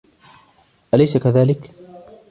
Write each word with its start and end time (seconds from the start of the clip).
أليس 0.93 1.17
كذلك؟ 1.17 1.69